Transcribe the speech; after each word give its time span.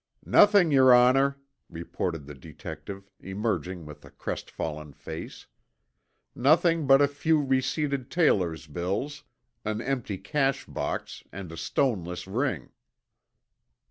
"Nothing, 0.25 0.71
your 0.71 0.95
honor," 0.95 1.37
reported 1.69 2.25
the 2.25 2.33
detective, 2.33 3.11
emerging 3.19 3.85
with 3.85 4.03
a 4.03 4.09
crestfallen 4.09 4.93
face. 4.93 5.45
"Nothing 6.33 6.87
but 6.87 7.03
a 7.03 7.07
few 7.07 7.39
receipted 7.39 8.09
tailor's 8.09 8.65
bills, 8.65 9.25
an 9.63 9.79
empty 9.79 10.17
cash 10.17 10.65
box 10.65 11.21
and 11.31 11.51
a 11.51 11.55
stoneless 11.55 12.25
ring." 12.25 12.71